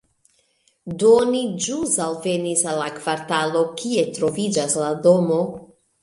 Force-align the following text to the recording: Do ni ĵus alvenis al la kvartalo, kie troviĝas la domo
Do 1.01 1.09
ni 1.33 1.41
ĵus 1.65 1.91
alvenis 2.05 2.63
al 2.71 2.81
la 2.83 2.87
kvartalo, 2.95 3.61
kie 3.83 4.05
troviĝas 4.17 4.73
la 4.85 4.89
domo 5.09 5.37